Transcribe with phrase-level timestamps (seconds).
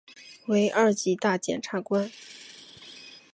[0.47, 2.11] 为二级大检察官。